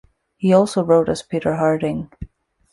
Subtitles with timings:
[0.35, 2.09] He also wrote as Peter Harding.